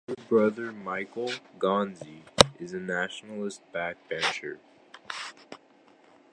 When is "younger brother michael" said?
0.17-1.27